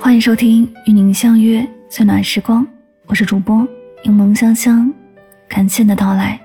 [0.00, 2.66] 欢迎收听与您相约最暖时光，
[3.06, 3.64] 我是主播
[4.02, 4.92] 柠檬香香，
[5.48, 6.40] 感谢你的到来。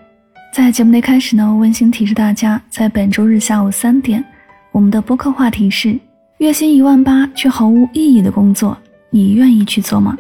[0.53, 4.23] 在节目的开始呢，温馨提示大家，在本周日下午三点，
[4.71, 5.97] 我们的播客话题是：
[6.37, 8.77] 月薪一万八却毫无意义的工作，
[9.09, 10.15] 你愿意去做吗？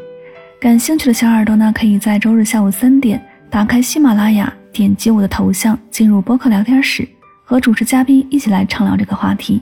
[0.59, 7.07] 感兴趣的小耳朵呢，可以在周日下午三点打开喜马拉雅，点击我的头像，进入播客聊天室，
[7.43, 9.61] 和主持嘉宾一起来畅聊这个话题，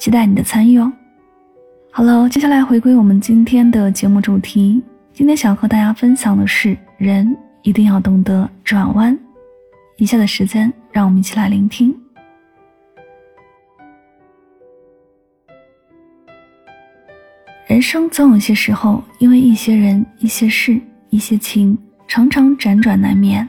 [0.00, 0.90] 期待你的参与哦。
[1.92, 4.82] 好了，接下来回归我们今天的节目主题。
[5.12, 9.16] 今天想和大家分享的是，人一定要懂得转弯。
[9.98, 11.94] 以下的时间，让我们一起来聆听。
[17.66, 21.76] 人生总有些时候，因为一些人、一些事、一些情，
[22.08, 23.46] 常常辗转难眠。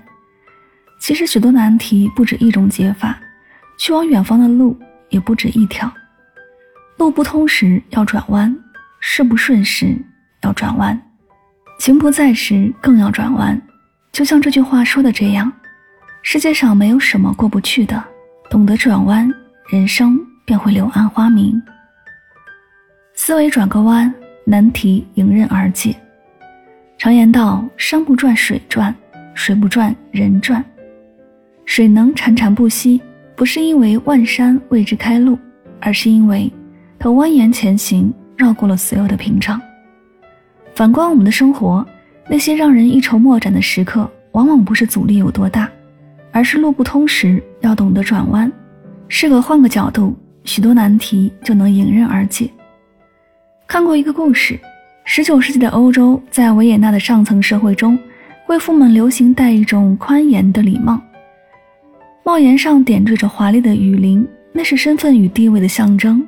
[0.99, 3.17] 其实，许多难题不止一种解法，
[3.77, 4.77] 去往远方的路
[5.07, 5.89] 也不止一条。
[7.01, 8.55] 路不通时要转弯，
[8.99, 9.97] 事不顺时
[10.43, 11.01] 要转弯，
[11.79, 13.59] 情不在时更要转弯。
[14.11, 15.51] 就像这句话说的这样：
[16.21, 18.03] 世界上没有什么过不去的，
[18.51, 19.27] 懂得转弯，
[19.71, 21.59] 人生便会柳暗花明。
[23.15, 24.13] 思维转个弯，
[24.45, 25.95] 难题迎刃而解。
[26.99, 28.93] 常言道：山不转水转，
[29.33, 30.63] 水不转人转。
[31.65, 33.01] 水能潺潺不息，
[33.35, 35.35] 不是因为万山为之开路，
[35.79, 36.47] 而是因为。
[37.03, 39.59] 他蜿蜒前行，绕过了所有的屏障。
[40.75, 41.83] 反观我们的生活，
[42.29, 45.67] 那些让人一筹莫展的时刻，往往不是阻力有多大，
[46.31, 48.51] 而是路不通时要懂得转弯。
[49.07, 52.47] 适合换个角度，许多难题就能迎刃而解。
[53.65, 54.59] 看过一个故事：
[55.03, 57.97] 十九世纪的欧洲，在维也纳的上层社会中，
[58.45, 61.01] 贵妇们流行戴一种宽檐的礼帽，
[62.23, 64.23] 帽檐上点缀着华丽的羽翎，
[64.53, 66.23] 那是身份与地位的象征。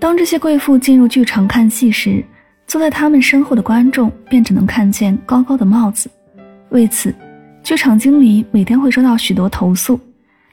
[0.00, 2.24] 当这些贵妇进入剧场看戏时，
[2.66, 6.10] 坐在他们身后的观众便只能看见高高的帽子。
[6.70, 7.14] 为此，
[7.62, 10.00] 剧场经理每天会收到许多投诉，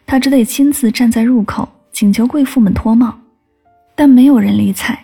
[0.05, 3.17] 他只得亲自站在入口，请求贵妇们脱帽，
[3.95, 4.99] 但没有人理睬。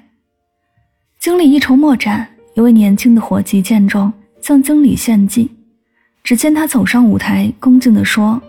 [1.19, 5.49] 经理一筹莫展，一位年轻的伙计见状向经理献计。
[6.21, 8.41] 只见他走上舞台，恭敬地说：“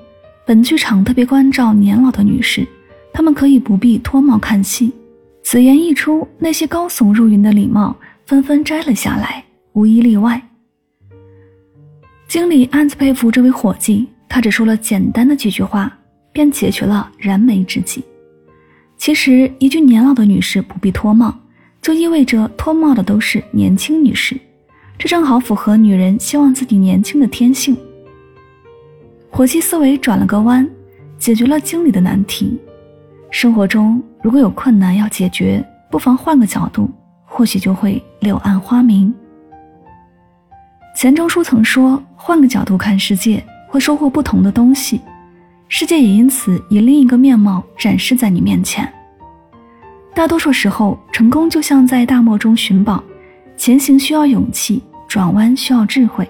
[0.45, 2.67] 本剧场特别关照年老的女士，
[3.13, 4.93] 她们可以不必脱帽看戏。”
[5.47, 7.95] 此言一出，那些高耸入云的礼帽
[8.25, 9.45] 纷纷摘了下来，
[9.75, 10.43] 无一例外。
[12.27, 15.97] 经理暗自佩服这位伙计，他只说了简单的几句话，
[16.33, 18.03] 便解决了燃眉之急。
[18.97, 21.39] 其实，一句“年老的女士不必脱帽”，
[21.83, 24.35] 就意味着脱帽的都是年轻女士，
[24.99, 27.77] 这正好符合女人希望自己年轻的天性。
[29.29, 30.67] 伙计思维转了个弯，
[31.19, 32.59] 解决了经理的难题。
[33.35, 36.89] 生活中如果有困难要解决，不妨换个角度，
[37.25, 39.13] 或许就会柳暗花明。
[40.95, 45.01] 钱钟书曾说：“换个角度看世界，会收获不同的东西，
[45.69, 48.89] 世界也因此以另一个面貌展示在你面前。”
[50.15, 53.03] 大多数时候，成功就像在大漠中寻宝，
[53.57, 56.27] 前行需要勇气，转弯需要智慧。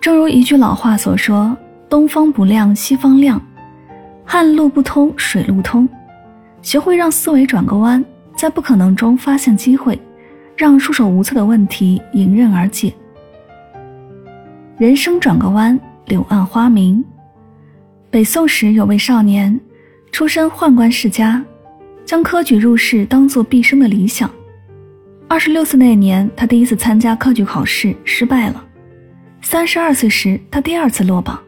[0.00, 1.56] 正如一句老话所说
[1.88, 3.40] ：“东方不亮西方亮。”
[4.24, 5.88] 旱路不通，水路通。
[6.62, 8.04] 学会让思维转个弯，
[8.36, 10.00] 在不可能中发现机会，
[10.56, 12.92] 让束手无策的问题迎刃而解。
[14.78, 17.04] 人生转个弯，柳暗花明。
[18.10, 19.58] 北宋时有位少年，
[20.12, 21.44] 出身宦官世家，
[22.04, 24.30] 将科举入仕当做毕生的理想。
[25.28, 28.64] 二十六岁那年，他第一次参加科举考试，失败了。
[29.40, 31.40] 三十二岁时，他第二次落榜。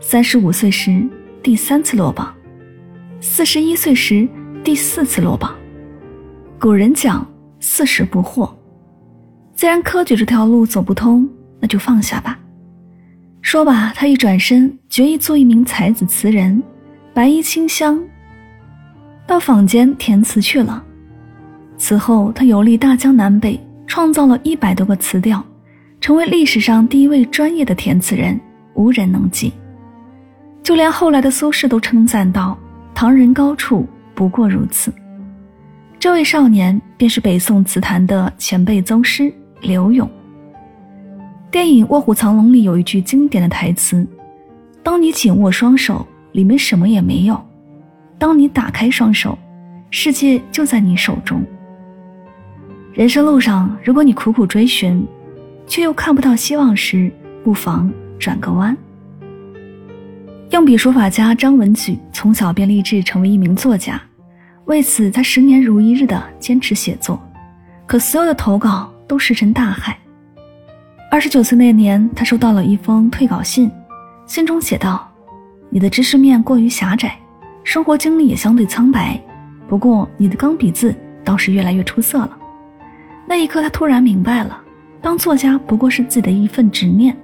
[0.00, 1.04] 三十五岁时。
[1.46, 2.34] 第三次落榜，
[3.20, 4.28] 四十一岁时
[4.64, 5.54] 第四次落榜。
[6.58, 7.24] 古人讲
[7.60, 8.50] 四十不惑，
[9.54, 11.28] 既然科举这条路走不通，
[11.60, 12.36] 那就放下吧。
[13.42, 16.60] 说罢，他一转身，决意做一名才子词人，
[17.14, 18.02] 白衣清香，
[19.24, 20.82] 到坊间填词去了。
[21.76, 23.56] 此后，他游历大江南北，
[23.86, 25.44] 创造了一百多个词调，
[26.00, 28.36] 成为历史上第一位专业的填词人，
[28.74, 29.52] 无人能及。
[30.66, 32.58] 就连后来的苏轼都称赞道
[32.92, 33.86] ：“唐人高处
[34.16, 34.92] 不过如此。”
[35.96, 40.10] 这位少年便是北宋词坛的前辈宗师柳永。
[41.52, 44.04] 电影《卧虎藏龙》里有一句经典的台词
[44.82, 47.36] ：“当你紧握双手，里面什么也没有；
[48.18, 49.38] 当你打开双手，
[49.92, 51.44] 世界就在你手中。”
[52.92, 55.06] 人生路上，如果你苦苦追寻，
[55.68, 57.08] 却又看不到希望时，
[57.44, 58.76] 不妨转个弯。
[60.50, 64.00] 用笔书法家张文举从小便立志成为一名作家，
[64.66, 67.20] 为此，他十年如一日的坚持写作，
[67.84, 69.98] 可所有的投稿都石沉大海。
[71.10, 73.70] 二十九岁那年，他收到了一封退稿信，
[74.26, 75.10] 信中写道
[75.68, 77.18] ：“你的知识面过于狭窄，
[77.64, 79.20] 生活经历也相对苍白。
[79.68, 80.94] 不过，你的钢笔字
[81.24, 82.38] 倒是越来越出色了。”
[83.26, 84.56] 那一刻，他突然明白了，
[85.02, 87.16] 当作家不过是自己的一份执念。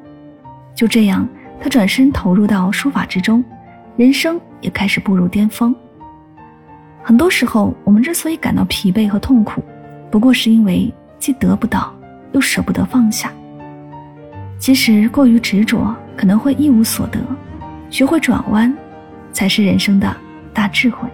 [0.74, 1.26] 就这样，
[1.62, 3.42] 他转身投入到书法之中，
[3.96, 5.72] 人生也开始步入巅峰。
[7.04, 9.62] 很多时候，我们之所以感到疲惫和痛苦，
[10.10, 11.94] 不过是因为既得不到，
[12.32, 13.32] 又舍不得放下。
[14.58, 17.20] 其实过于执着可能会一无所得，
[17.90, 18.76] 学会转弯，
[19.32, 20.16] 才是人生的
[20.52, 21.08] 大智慧。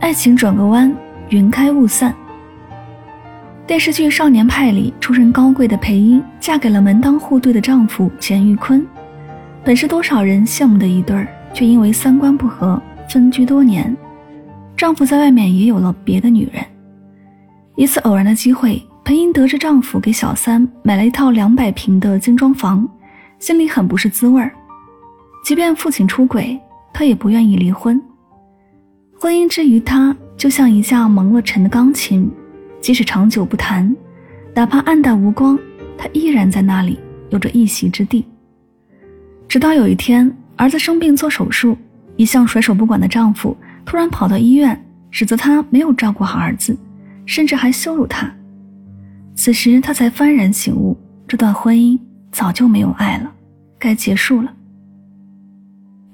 [0.00, 0.94] 爱情转个弯，
[1.28, 2.14] 云开雾散。
[3.64, 8.84] 电视剧《少年派》里出身高贵的裴英，嫁给了门当户对的丈夫钱玉坤，
[9.64, 13.96] 本是多少人羡慕的一对儿，却因为三观不合分居多年。
[14.76, 16.62] 丈夫在外面也有了别的女人。
[17.76, 18.82] 一次偶然的机会。
[19.04, 22.88] 裴英得知丈夫给小三买了一套两百平的精装房，
[23.40, 24.52] 心里很不是滋味儿。
[25.44, 26.56] 即便父亲出轨，
[26.92, 28.00] 她也不愿意离婚。
[29.18, 32.30] 婚姻之于她，就像一架蒙了尘的钢琴，
[32.82, 33.94] 即使长久不谈，
[34.54, 35.56] 哪怕暗淡无光，
[35.96, 36.98] 她依然在那里
[37.30, 38.26] 有着一席之地。
[39.46, 41.78] 直到有一天，儿子生病做手术，
[42.16, 46.76] 一向甩手不管的丈夫突然跑到医院，指责她没有照顾好儿子，
[47.24, 48.28] 甚至还羞辱她。
[49.36, 50.98] 此时，他才幡然醒悟，
[51.28, 51.96] 这段婚姻
[52.32, 53.32] 早就没有爱了，
[53.78, 54.52] 该结束了。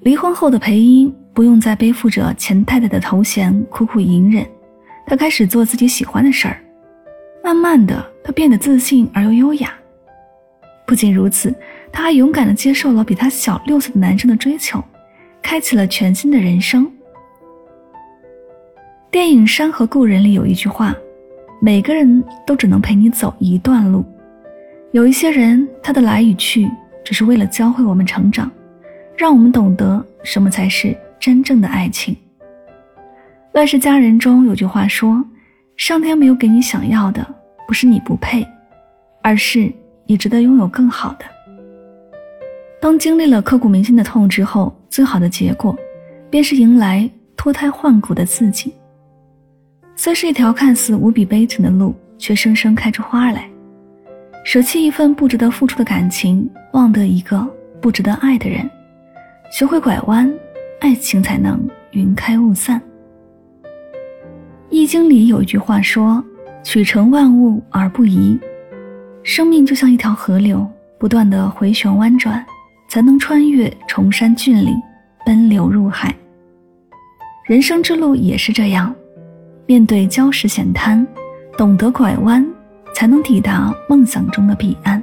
[0.02, 4.46] 离婚后的裴英不用再背负着钱太太的头衔苦苦隐忍，
[5.08, 6.60] 她开始做自己喜欢的事儿。
[7.42, 9.72] 慢慢的，她变得自信而又优雅。
[10.86, 11.54] 不仅如此，
[11.90, 14.82] 她还勇敢的接受了比她小六岁的男生的追求，
[15.42, 16.88] 开启了全新的人生。
[19.10, 20.94] 电影《山河故人》里有一句话。
[21.60, 24.04] 每个人都只能陪你走一段路，
[24.92, 26.70] 有一些人，他的来与去，
[27.02, 28.48] 只是为了教会我们成长，
[29.16, 32.14] 让我们懂得什么才是真正的爱情。
[33.58, 35.20] 《乱世佳人》中有句话说
[35.76, 37.26] ：“上天没有给你想要的，
[37.66, 38.46] 不是你不配，
[39.20, 39.68] 而是
[40.06, 41.24] 你值得拥有更好的。”
[42.80, 45.76] 当经历了刻骨铭心的痛之后，最好的结果，
[46.30, 48.72] 便是迎来脱胎换骨的自己。
[49.96, 53.50] 虽是一条看似无比悲情的路，却生生开出花来。
[54.44, 57.44] 舍弃一份不值得付出的感情，忘得一个
[57.82, 58.70] 不值得爱的人，
[59.50, 60.32] 学会拐弯，
[60.78, 62.80] 爱情才能云开雾散。
[64.70, 66.22] 《易经》里有一句话说
[66.62, 68.38] ：“取成万物而不移。”
[69.24, 70.66] 生命就像一条河流，
[70.98, 72.44] 不断的回旋弯转，
[72.88, 74.74] 才能穿越崇山峻岭，
[75.24, 76.14] 奔流入海。
[77.46, 78.94] 人生之路也是这样。
[79.66, 81.06] 面对礁石险滩，
[81.56, 82.46] 懂得拐弯，
[82.94, 85.02] 才能抵达梦想中的彼岸。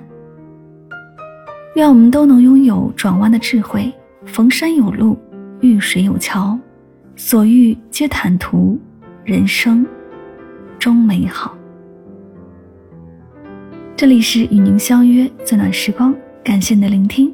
[1.75, 3.93] 愿我们都能拥有转弯的智慧，
[4.25, 5.17] 逢山有路，
[5.59, 6.57] 遇水有桥，
[7.15, 8.79] 所遇皆坦途，
[9.25, 9.83] 人生
[10.77, 11.57] 终美好。
[13.97, 16.13] 这里是与您相约最暖时光，
[16.43, 17.33] 感谢您的聆听。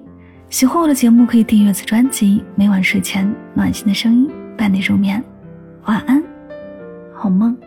[0.49, 5.21] 喜欢我的节目，可以订阅此专辑，每晚睡前暖心的声音伴你入眠。
[5.83, 6.23] 晚安。
[7.13, 7.57] 好梦。